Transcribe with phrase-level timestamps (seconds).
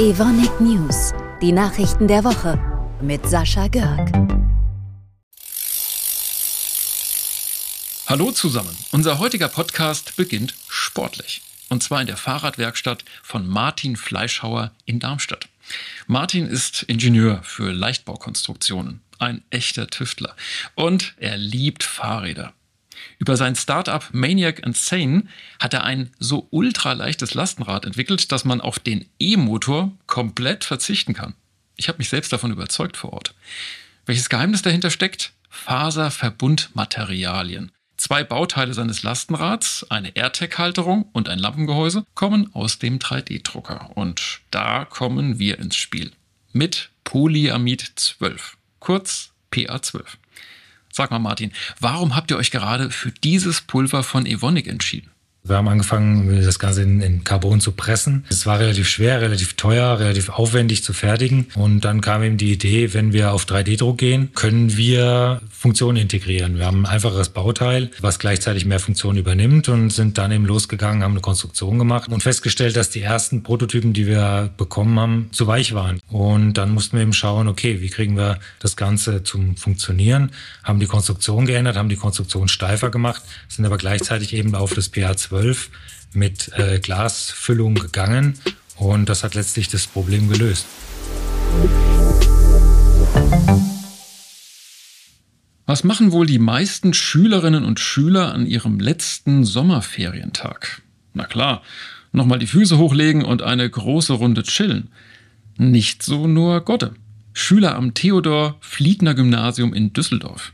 [0.00, 1.12] Evonik News,
[1.42, 2.58] die Nachrichten der Woche
[3.02, 4.10] mit Sascha Görg.
[8.06, 8.74] Hallo zusammen.
[8.92, 11.42] Unser heutiger Podcast beginnt sportlich.
[11.68, 15.48] Und zwar in der Fahrradwerkstatt von Martin Fleischhauer in Darmstadt.
[16.06, 20.34] Martin ist Ingenieur für Leichtbaukonstruktionen, ein echter Tüftler.
[20.76, 22.54] Und er liebt Fahrräder.
[23.18, 25.24] Über sein Startup Maniac Insane
[25.58, 31.34] hat er ein so ultraleichtes Lastenrad entwickelt, dass man auf den E-Motor komplett verzichten kann.
[31.76, 33.34] Ich habe mich selbst davon überzeugt vor Ort.
[34.06, 35.32] Welches Geheimnis dahinter steckt?
[35.48, 37.72] Faserverbundmaterialien.
[37.96, 43.90] Zwei Bauteile seines Lastenrads, eine AirTag-Halterung und ein Lampengehäuse, kommen aus dem 3D-Drucker.
[43.94, 46.12] Und da kommen wir ins Spiel.
[46.52, 50.04] Mit Polyamid 12, kurz PA12.
[50.92, 55.10] Sag mal, Martin, warum habt ihr euch gerade für dieses Pulver von Evonik entschieden?
[55.42, 58.24] Wir haben angefangen, das Ganze in, in, Carbon zu pressen.
[58.28, 61.46] Es war relativ schwer, relativ teuer, relativ aufwendig zu fertigen.
[61.54, 66.58] Und dann kam eben die Idee, wenn wir auf 3D-Druck gehen, können wir Funktionen integrieren.
[66.58, 71.02] Wir haben ein einfaches Bauteil, was gleichzeitig mehr Funktionen übernimmt und sind dann eben losgegangen,
[71.02, 75.46] haben eine Konstruktion gemacht und festgestellt, dass die ersten Prototypen, die wir bekommen haben, zu
[75.46, 76.00] weich waren.
[76.08, 80.32] Und dann mussten wir eben schauen, okay, wie kriegen wir das Ganze zum Funktionieren?
[80.64, 84.92] Haben die Konstruktion geändert, haben die Konstruktion steifer gemacht, sind aber gleichzeitig eben auf das
[84.92, 85.70] pH2 12
[86.12, 88.34] mit äh, Glasfüllung gegangen
[88.74, 90.66] und das hat letztlich das Problem gelöst.
[95.66, 100.82] Was machen wohl die meisten Schülerinnen und Schüler an ihrem letzten Sommerferientag?
[101.14, 101.62] Na klar,
[102.10, 104.88] nochmal die Füße hochlegen und eine große Runde chillen.
[105.58, 106.94] Nicht so nur Gotte.
[107.34, 110.52] Schüler am Theodor Fliedner Gymnasium in Düsseldorf.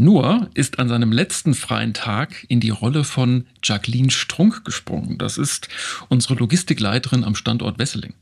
[0.00, 5.18] Noah ist an seinem letzten freien Tag in die Rolle von Jacqueline Strunk gesprungen.
[5.18, 5.68] Das ist
[6.08, 8.14] unsere Logistikleiterin am Standort Wesseling.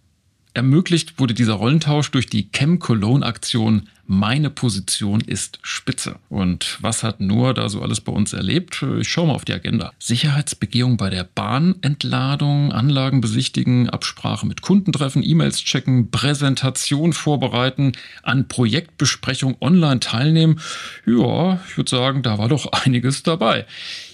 [0.57, 6.17] Ermöglicht wurde dieser Rollentausch durch die Chem Cologne Aktion Meine Position ist Spitze.
[6.31, 8.83] Und was hat Noah da so alles bei uns erlebt?
[8.99, 9.93] Ich schaue mal auf die Agenda.
[9.99, 17.93] Sicherheitsbegehung bei der Bahnentladung, Anlagen besichtigen, Absprache mit Kunden treffen, E-Mails checken, Präsentation vorbereiten,
[18.23, 20.59] an Projektbesprechung online teilnehmen.
[21.05, 23.67] Ja, ich würde sagen, da war doch einiges dabei.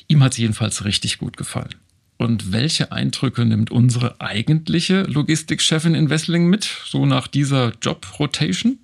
[0.09, 1.76] Ihm hat es jedenfalls richtig gut gefallen.
[2.22, 8.78] Und welche Eindrücke nimmt unsere eigentliche Logistikchefin in Wessling mit, so nach dieser Job-Rotation?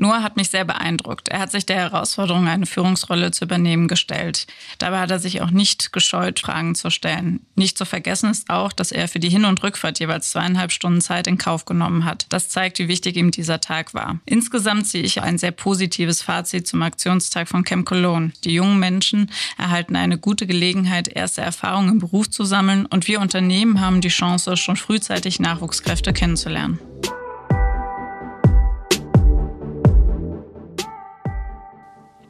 [0.00, 1.28] Noah hat mich sehr beeindruckt.
[1.28, 4.46] Er hat sich der Herausforderung, eine Führungsrolle zu übernehmen, gestellt.
[4.78, 7.40] Dabei hat er sich auch nicht gescheut, Fragen zu stellen.
[7.56, 11.00] Nicht zu vergessen ist auch, dass er für die Hin- und Rückfahrt jeweils zweieinhalb Stunden
[11.00, 12.26] Zeit in Kauf genommen hat.
[12.28, 14.20] Das zeigt, wie wichtig ihm dieser Tag war.
[14.24, 18.30] Insgesamt sehe ich ein sehr positives Fazit zum Aktionstag von Camp Cologne.
[18.44, 23.20] Die jungen Menschen erhalten eine gute Gelegenheit, erste Erfahrungen im Beruf zu sammeln und wir
[23.20, 26.78] Unternehmen haben die Chance, schon frühzeitig Nachwuchskräfte kennenzulernen.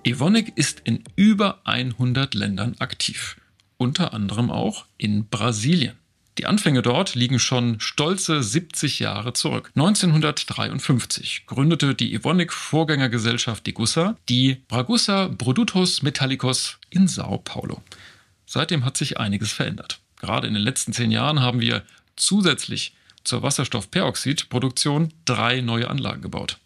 [0.09, 3.37] Evonik ist in über 100 Ländern aktiv,
[3.77, 5.99] unter anderem auch in Brasilien.
[6.39, 9.71] Die Anfänge dort liegen schon stolze 70 Jahre zurück.
[9.77, 17.83] 1953 gründete die Evonik Vorgängergesellschaft Degussa die Bragussa Produtos Metallicos in Sao Paulo.
[18.47, 20.01] Seitdem hat sich einiges verändert.
[20.17, 21.83] Gerade in den letzten zehn Jahren haben wir
[22.17, 22.95] zusätzlich
[23.25, 26.57] zur Wasserstoffperoxidproduktion drei neue Anlagen gebaut.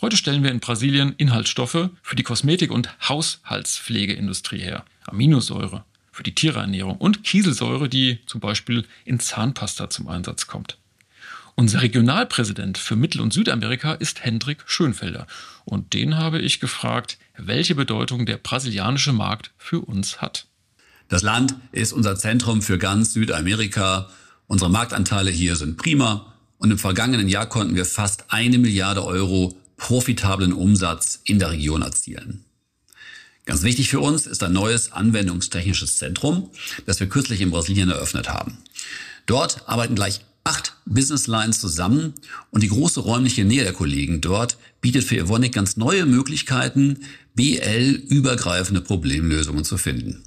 [0.00, 4.84] Heute stellen wir in Brasilien Inhaltsstoffe für die Kosmetik- und Haushaltspflegeindustrie her.
[5.06, 10.78] Aminosäure für die Tierernährung und Kieselsäure, die zum Beispiel in Zahnpasta zum Einsatz kommt.
[11.56, 15.26] Unser Regionalpräsident für Mittel- und Südamerika ist Hendrik Schönfelder.
[15.64, 20.46] Und den habe ich gefragt, welche Bedeutung der brasilianische Markt für uns hat.
[21.08, 24.08] Das Land ist unser Zentrum für ganz Südamerika.
[24.46, 26.34] Unsere Marktanteile hier sind prima.
[26.58, 31.82] Und im vergangenen Jahr konnten wir fast eine Milliarde Euro profitablen Umsatz in der Region
[31.82, 32.44] erzielen.
[33.46, 36.50] Ganz wichtig für uns ist ein neues anwendungstechnisches Zentrum,
[36.84, 38.58] das wir kürzlich in Brasilien eröffnet haben.
[39.24, 42.14] Dort arbeiten gleich acht Business Lines zusammen
[42.50, 47.00] und die große räumliche Nähe der Kollegen dort bietet für Evonik ganz neue Möglichkeiten,
[47.34, 50.24] BL-übergreifende Problemlösungen zu finden.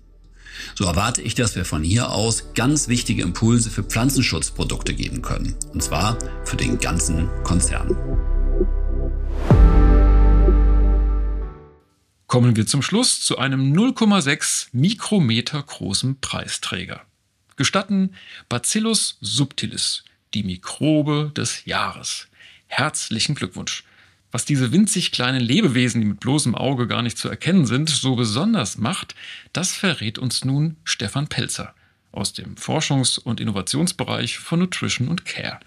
[0.75, 5.55] So erwarte ich, dass wir von hier aus ganz wichtige Impulse für Pflanzenschutzprodukte geben können.
[5.73, 8.30] Und zwar für den ganzen Konzern.
[12.31, 17.01] Kommen wir zum Schluss zu einem 0,6 Mikrometer großen Preisträger.
[17.57, 18.15] Gestatten
[18.47, 22.29] Bacillus subtilis, die Mikrobe des Jahres.
[22.67, 23.83] Herzlichen Glückwunsch.
[24.31, 28.15] Was diese winzig kleinen Lebewesen, die mit bloßem Auge gar nicht zu erkennen sind, so
[28.15, 29.13] besonders macht,
[29.51, 31.75] das verrät uns nun Stefan Pelzer
[32.13, 35.59] aus dem Forschungs- und Innovationsbereich von Nutrition und Care.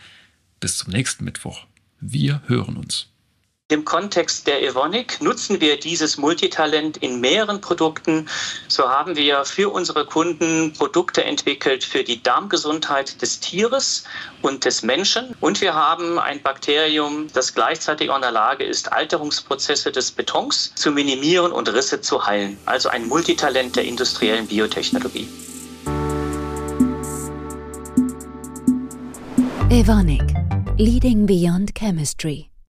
[0.61, 1.67] bis zum nächsten Mittwoch.
[2.01, 3.14] Wir hören uns.
[3.71, 8.29] Im Kontext der Evonik nutzen wir dieses Multitalent in mehreren Produkten.
[8.69, 14.05] So haben wir für unsere Kunden Produkte entwickelt für die Darmgesundheit des Tieres
[14.43, 15.35] und des Menschen.
[15.41, 20.75] Und wir haben ein Bakterium, das gleichzeitig auch in der Lage ist, Alterungsprozesse des Betons
[20.75, 22.59] zu minimieren und Risse zu heilen.
[22.67, 25.27] Also ein Multitalent der industriellen Biotechnologie.
[29.71, 30.35] Evonik,
[30.77, 32.51] leading beyond chemistry.